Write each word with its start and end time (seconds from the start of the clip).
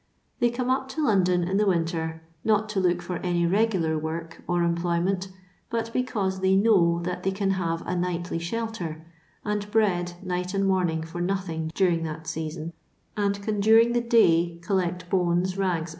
They 0.39 0.49
come 0.49 0.71
up 0.71 0.89
to 0.93 1.05
London 1.05 1.43
in 1.43 1.57
the 1.57 1.67
winter, 1.67 2.23
not 2.43 2.69
to 2.69 2.79
look 2.79 3.03
for 3.03 3.17
any 3.17 3.45
regular 3.45 3.99
work 3.99 4.41
or 4.47 4.63
em 4.63 4.75
ployment, 4.75 5.27
but 5.69 5.93
because 5.93 6.39
they 6.39 6.55
know 6.55 7.01
that 7.03 7.21
they 7.21 7.29
can 7.29 7.51
have 7.51 7.85
a 7.85 7.95
nightly 7.95 8.39
shelter, 8.39 9.05
and 9.45 9.69
bread 9.69 10.13
night 10.23 10.55
and 10.55 10.65
morning 10.67 11.03
for 11.03 11.21
nothing, 11.21 11.69
during 11.75 12.01
that 12.01 12.25
season, 12.25 12.73
and 13.15 13.43
can 13.43 13.59
during 13.59 13.93
the 13.93 14.01
day 14.01 14.57
collect 14.63 15.07
bones, 15.07 15.55
rags, 15.55 15.89
&c. 15.89 15.89